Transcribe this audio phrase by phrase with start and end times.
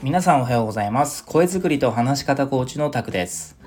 [0.00, 1.24] 皆さんおはようございます。
[1.24, 3.58] 声作りと話し方コーチのタクです。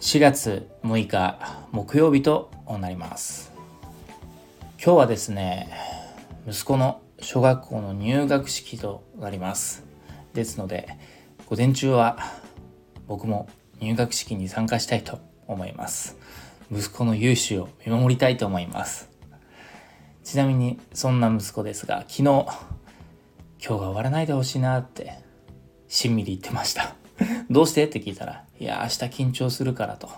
[0.00, 3.52] 4月6日木曜日となります。
[4.80, 5.68] 今日はですね
[6.46, 9.82] 息子の小学校の入学式となります。
[10.32, 10.96] ですので
[11.46, 12.18] 午前中は
[13.08, 13.48] 僕も
[13.80, 15.18] 入学式に参加したいと
[15.48, 16.16] 思います。
[16.70, 19.10] 息子の勇姿を見守りたいと思います。
[20.22, 22.46] ちなみにそんな息子ですが昨日今
[23.58, 25.23] 日が終わらないでほしいなって
[25.94, 26.96] しんみり言ってました。
[27.48, 27.84] どうして？
[27.84, 30.10] って聞いたらいや明日緊張するからと。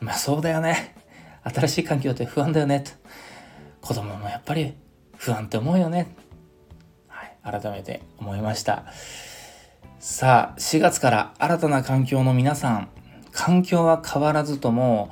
[0.00, 0.96] まあそうだよね。
[1.42, 2.80] 新しい環境って不安だよね。
[2.80, 2.90] と
[3.82, 4.72] 子供もやっぱり
[5.18, 6.16] 不安って思うよね。
[7.08, 8.86] はい改めて思いました。
[9.98, 12.88] さあ4月から新たな環境の皆さん。
[13.32, 15.10] 環境は変わらずとも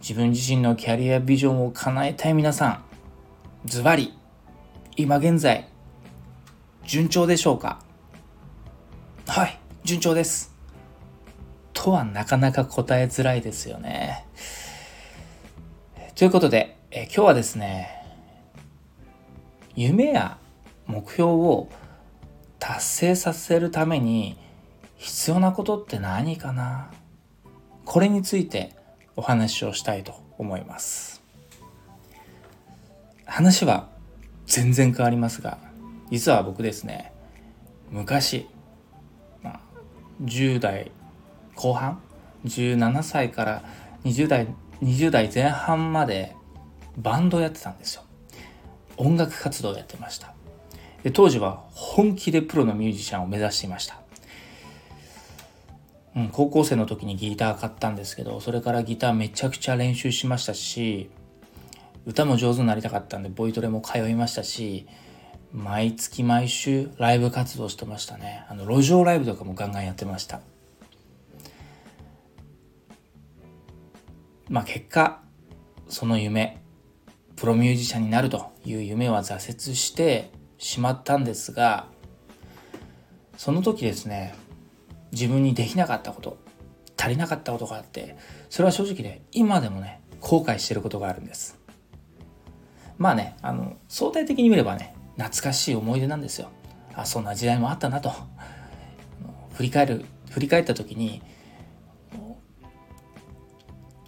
[0.00, 2.84] 自分自身のキャリアビジョンを叶えたい皆さん。
[3.64, 4.16] ズバリ
[4.94, 5.66] 今現在
[6.84, 7.80] 順調でしょうか？
[9.86, 10.52] 順調です。
[11.72, 14.26] とはなかなか答えづらいですよね。
[16.16, 17.88] ということでえ今日はですね
[19.76, 20.38] 夢や
[20.88, 21.68] 目標を
[22.58, 24.36] 達成させるために
[24.96, 26.90] 必要なことって何かな？
[27.84, 28.74] これについて
[29.14, 31.22] お話をしたいと思います。
[33.24, 33.88] 話は
[34.46, 35.58] 全然変わりますが
[36.10, 37.12] 実は僕ですね
[37.92, 38.48] 昔、
[40.24, 40.90] 10代
[41.54, 42.00] 後半
[42.44, 43.62] ？17歳から
[44.04, 44.48] 20代
[44.82, 46.36] 20代前半まで
[46.96, 48.02] バンドやってたんですよ。
[48.96, 50.34] 音楽活動やってました。
[51.02, 54.00] で当時は本気でプロのミュージシャンを目指していました。
[56.16, 61.10] うん、高校生の時にギター買ったんですけどそれからギターめちゃくちゃ練習しましたし
[62.06, 64.86] 歌も上手になりたかったんでボイトレも通いましたし
[65.56, 68.44] 毎月毎週ライブ活動してましたね。
[68.50, 70.42] あの路上ライブとかもガンガンやってました。
[74.50, 75.22] まあ結果
[75.88, 76.60] その夢
[77.36, 81.86] プロミュージシャンになるという夢は挫折してしまったんですが
[83.38, 84.34] その時ですね
[85.10, 86.36] 自分にできなかったこと
[86.98, 88.16] 足りなかったことがあって
[88.50, 91.58] それは正直ね今でもね後悔してることがあるんです。
[92.98, 96.50] まあねあの相対的に見ればね懐かしい思い出なんですよ
[96.94, 98.12] あそんな時代もあったなと
[99.54, 101.22] 振り返る振り返った時に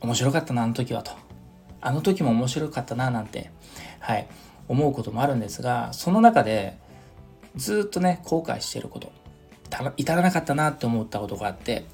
[0.01, 1.13] 面白かったなあの時はと
[1.81, 3.51] あの時も面白かったななんて
[4.01, 4.29] はい
[4.69, 6.79] 思うこともあるんですがその中で
[7.57, 9.13] ずっとね後悔してること
[9.97, 11.87] 至らなかったなって思ったことがあって、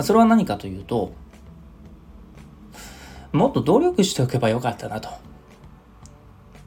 [0.00, 1.12] それは何かというと、
[3.32, 5.08] もっと努力しておけばよかったなと。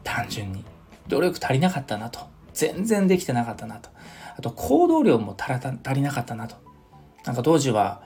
[0.04, 0.64] 単純に。
[1.08, 2.20] 努力足りなかったなと。
[2.54, 3.90] 全然できてなかったなと。
[4.38, 5.52] あと行動量も足
[5.96, 6.56] りなかったなと。
[7.26, 8.04] なんか当時は、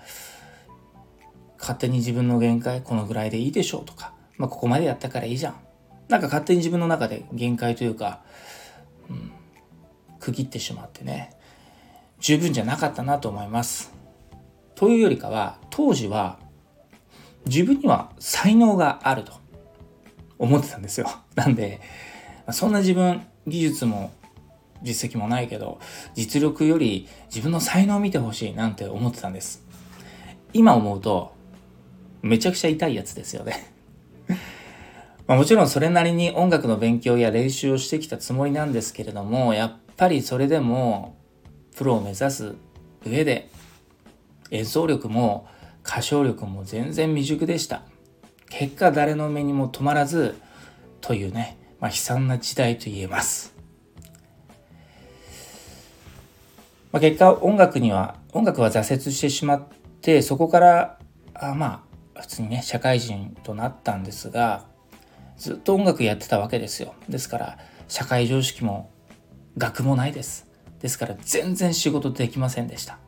[1.59, 5.55] 勝手に自分の限界このぐらいでいいでしょうとか、まあここまでやったからいいじゃん。
[6.07, 8.21] なんか勝手に自分の中で限界というか、
[9.09, 9.31] うん、
[10.19, 11.35] 区切ってしまってね。
[12.19, 13.93] 十分じゃなかったなと思います。
[14.75, 16.39] というよりかは当時は
[17.45, 19.33] 自分には才能があると
[20.37, 21.07] 思ってたんですよ。
[21.35, 21.81] なんで
[22.53, 24.11] そんな自分技術も
[24.81, 25.79] 実績もないけど
[26.15, 29.63] 実力より自分の才能を見てほしいなんて思ってたんです。
[30.53, 31.33] 今思うと
[32.21, 33.71] めちゃくちゃ痛いやつですよね
[35.27, 41.15] まもちろんそれなりに音楽の勉強や練習をしてきたつもりなんですけれどもやっぱりそれでも
[41.75, 42.55] プロを目指す
[43.05, 43.49] 上で
[44.51, 45.47] 演奏力も
[45.85, 47.83] 歌唱力も全然未熟でした
[48.49, 50.35] 結果誰の目にも止まらず
[51.01, 53.55] というね、まあ、悲惨な時代と言えます、
[56.91, 59.63] まあ、結果音楽には音楽は挫折してしまっ
[60.01, 60.99] てそこから
[61.33, 61.85] あま
[62.15, 64.65] あ普通にね社会人となったんですが
[65.37, 66.93] ずっと音楽やってたわけですよ。
[67.07, 67.57] ですから
[67.87, 68.91] 社会常識も
[69.57, 70.47] 学もないです。
[70.81, 72.99] ですから全然仕事できませんでした。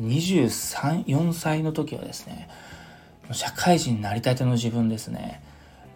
[0.00, 2.48] 23、4歳の時はですね
[3.32, 5.42] 社会人になりたての自分ですね。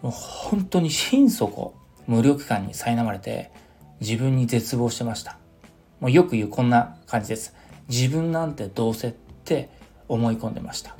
[0.03, 1.73] もう本当に心底
[2.07, 3.51] 無力感に苛まれて
[4.01, 5.37] 自分に絶望してました。
[6.01, 7.55] もうよく言うこんな感じです。
[7.87, 9.11] 自分なんてどうせっ
[9.45, 9.69] て
[10.09, 10.97] 思い込んでました。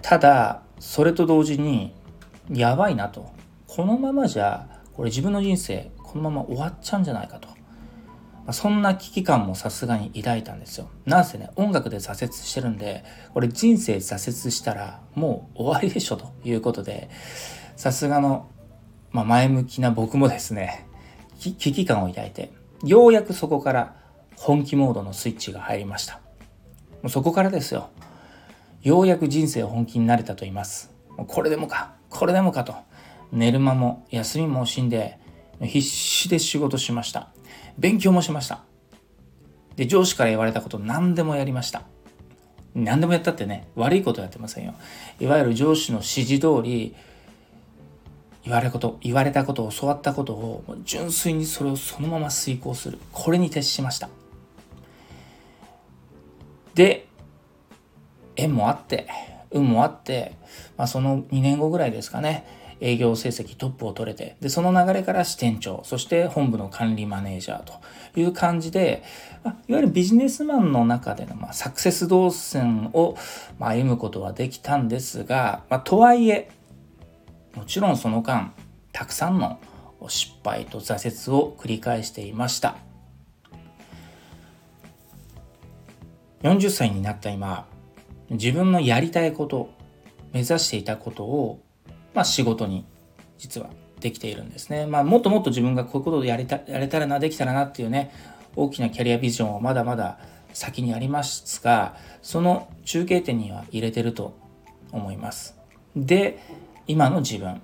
[0.00, 1.92] ただそれと同時に
[2.52, 3.32] やばいなと。
[3.66, 7.48] このままじゃこれ自分の人生このまま終わっちゃうんじゃないかと。
[8.46, 10.88] まそんな危機感もさすがに抱いたんですよ。
[11.06, 17.08] なんせね、音楽で挫折してるんで、これ人生挫折したらもう終わりでしょということで、
[17.76, 18.48] さすがの、
[19.12, 20.86] まあ、前向きな僕もですね、
[21.38, 22.52] 危機感を抱いて、
[22.84, 23.96] ようやくそこから
[24.36, 26.20] 本気モードのスイッチが入りました。
[27.02, 27.88] もうそこからですよ。
[28.82, 30.90] ようやく人生本気になれたと言います。
[31.16, 32.74] これでもか、これでもかと。
[33.32, 35.18] 寝る間も休みも惜しんで、
[35.60, 37.28] 必死で仕事しました。
[37.78, 38.64] 勉強もしました。
[39.76, 41.82] で、上司から言われたこと何でもやりました。
[42.74, 44.74] 何でもやったってね、悪いことやってませんよ。
[45.20, 46.94] いわゆる上司の指示通り、
[48.44, 52.98] 言われこと、言われたこと、教わったことを、純粋にそれをそのまま遂行する。
[53.12, 54.10] これに徹しました。
[56.74, 57.06] で、
[58.36, 59.06] 縁もあって、
[59.50, 60.34] 運もあって、
[60.76, 62.44] まあ、その2年後ぐらいですかね、
[62.84, 67.72] 営業成績トップを取れて、で、その流れから支店長、そして本部の管理マネージャーと
[68.14, 69.02] いう感じで、
[69.42, 73.16] まあ、いわゆるビジネスマンの中での、まあ、サクセス動線を、
[73.58, 76.50] まあ、歩むことはできたんですが、まあ、とはいえ、
[77.54, 78.52] もちろんその間
[78.92, 79.58] たくさんの
[80.06, 82.76] 失敗と挫折を繰り返していました。
[86.42, 87.66] 40歳になった今
[88.28, 89.70] 自分のやりたいこと
[90.34, 91.62] 目指していたことを、
[92.14, 92.86] まあ、仕事に
[93.38, 93.68] 実は
[94.00, 98.12] できているんですね、まあ、もっともっと自分がこういうことをやりたやれたらなできたらなっていうね
[98.56, 100.18] 大きなキャリアビジョンはまだまだ
[100.52, 104.36] 先にありますがその中継点には入れてると
[104.92, 105.56] 思います。
[105.96, 106.38] で
[106.86, 107.60] 今の自分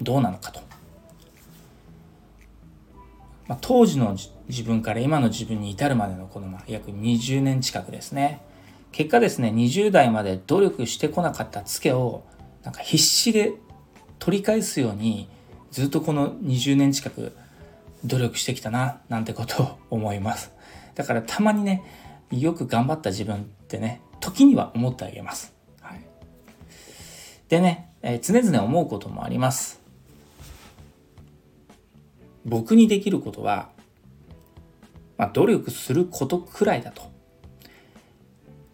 [0.00, 0.60] どうなのかと、
[3.46, 4.16] まあ、当時の
[4.48, 8.42] 自分から今の自分に至るまでのこの約20年近くですね。
[8.90, 12.24] 結果ですね20代まで努力してこなかったツケを
[12.68, 13.54] なんか必死で
[14.18, 15.26] 取り返すように
[15.70, 17.32] ずっとこの20年近く
[18.04, 20.52] 努力してきたななんてことを思います
[20.94, 21.82] だからたまにね
[22.30, 23.38] よく頑張った自分っ
[23.68, 26.00] てね時には思ってあげますはい
[27.48, 29.80] でね、えー、常々思うこともあります。
[32.44, 33.70] 僕にできることは、
[35.16, 37.17] まあ、努力することくらいだと。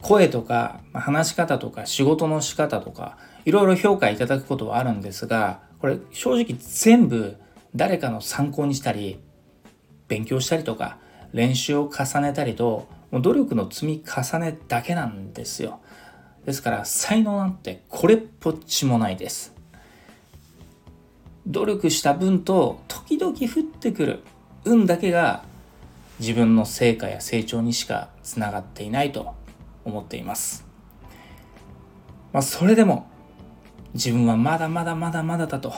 [0.04, 3.16] 声とか、話し方とか仕事の仕方とか
[3.46, 7.36] いろいろ評価いただくことはあるんですがこれ正直全部
[7.74, 9.18] 誰かの参考にしたり
[10.06, 10.98] 勉強したりとか
[11.32, 15.80] 練習を重ねたりともう努力の積み重ねだけなんですよ。
[16.44, 19.54] ですから才能なんてこれっぽっちもないです
[21.46, 24.20] 努力した分と時々降ってくる
[24.66, 25.42] 運だけが
[26.20, 29.34] 自分の成果や成長にしかつながっていないと
[29.84, 30.66] 思っています。
[32.32, 33.06] まあそれでも
[33.94, 35.72] 自分はまだまだまだまだだと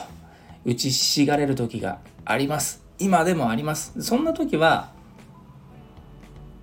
[0.65, 2.83] 打ちひしがれる時があります。
[2.99, 4.01] 今でもあります。
[4.01, 4.91] そんな時は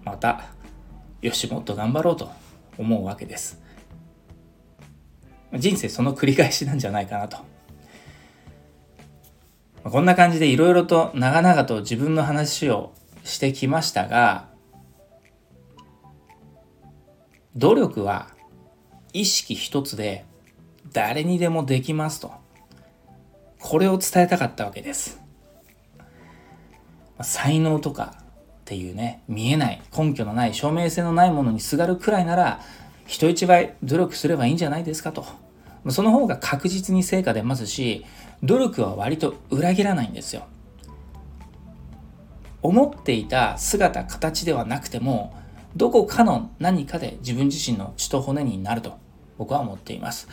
[0.05, 0.47] また
[1.23, 2.31] よしもっと頑張ろうと
[2.77, 3.63] 思うわけです。
[5.55, 7.39] 人生その繰り返しなんじゃないかなと。
[9.85, 14.49] こんな感じでいろいろと長々と自分の話をしてきましたが、
[17.57, 18.29] 努力は
[19.13, 20.25] 意識一つで
[20.93, 22.33] 誰にでもできますと。
[23.61, 25.21] これを伝えたかったわけです。
[27.23, 28.21] 才能とかっ
[28.65, 32.61] ていうね、見えない、根拠のない、証明性のないものにすがるくらいなら、
[33.07, 35.25] 人一倍努力すればいいんじゃないですかと。
[35.91, 38.05] その方が確実に成果出ますし
[38.43, 40.47] 努力は割と裏切らないんですよ
[42.63, 45.35] 思っていた姿形ではなくても
[45.77, 48.99] どこかの何かで自分自身の血と骨になると
[49.39, 50.29] 僕は思っています。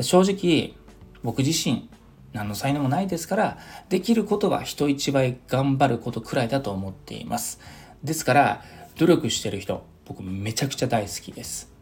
[0.00, 0.74] 正直
[1.22, 1.88] 僕自身
[2.32, 3.58] 何の才能もないですから
[3.88, 7.60] できることは人一倍頑張ることくらいだと思っています。
[8.04, 8.62] ですから
[8.96, 11.72] 努力してる人僕めちゃくちゃ大好きです。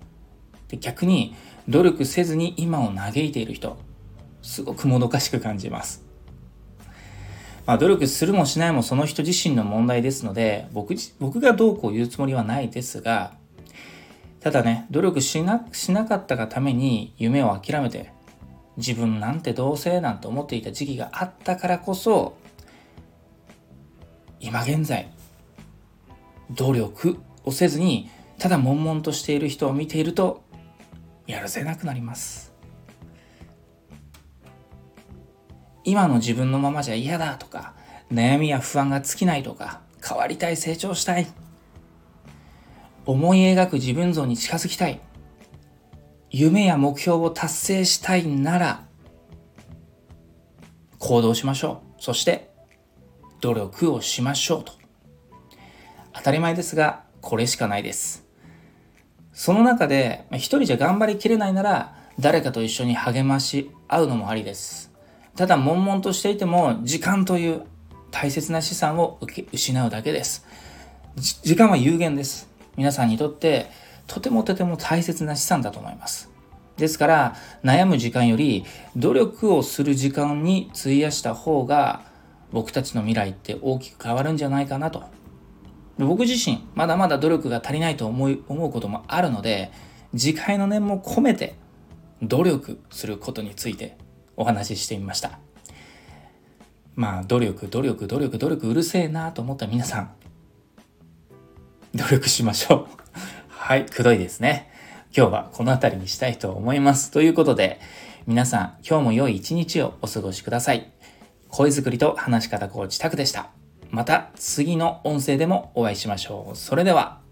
[0.68, 1.34] で逆に
[1.68, 3.76] 努力せずに今を嘆いている人
[4.40, 6.05] すごくもどかしく感じます。
[7.66, 13.34] まあ、努力するもしないもその人自身の問題ですので僕僕がどうこう言うつもりはないですが
[14.40, 18.12] ただね努力しなしなかったがために夢を諦めて
[18.76, 22.36] 自分なんてどうせなんて思っていた時期があったからこそ
[24.38, 25.10] 今現在
[26.52, 28.08] 努力をせずに
[28.38, 30.42] ただ悶々としている人を見ていると
[31.26, 32.55] やるせなくなります。
[35.86, 37.72] 今の自分のままじゃ嫌だとか
[38.12, 41.28] 悩みや不安が尽きないとか変わりたい成長したい。
[43.06, 45.00] 思い描く自分像に近づきたい。
[46.30, 48.84] 夢や目標を達成したいなら
[50.98, 52.02] 行動しましょう。
[52.02, 52.50] そして
[53.40, 54.72] 努力をしましょうと。
[56.12, 58.26] 当たり前ですがこれしかないです。
[59.32, 64.95] その中で、一人じゃ頑張りきれないなら、誰かと一緒に励まし合うのもありです。
[65.36, 67.62] ただ、悶々としていても、時間という
[68.10, 69.18] 大切な資産を
[69.52, 70.46] 失うだけです。
[71.42, 72.48] 時間は有限です。
[72.76, 73.70] 皆さんにとって
[74.06, 76.30] とてもとても大切な資産だと思います。
[76.76, 78.64] ですから悩む時間より
[78.96, 82.02] 努力をする時間に費やした方が
[82.52, 85.04] 僕たちの未来って大きく変わるんじゃないかなと。
[85.98, 89.72] 僕自身まだまだ努力が足りないと思い思うこともあるので
[90.14, 91.54] 次回の念も込めて
[92.22, 93.96] 努力することについて
[94.36, 95.38] お話ししてみました。
[96.94, 100.10] まあ努力努力努力努力うるせえなと思った皆さん
[101.94, 102.96] 努力しましょう
[103.66, 104.70] はい、くどいですね。
[105.16, 107.10] 今日はこの辺りにしたいと思います。
[107.10, 107.80] ということで、
[108.28, 110.92] 皆さん、今日も良い一日をお過ごしください。
[111.48, 113.50] 声作りと話し方コーチタクでした。
[113.90, 116.56] また次の音声でもお会いしましょう。
[116.56, 117.25] それでは。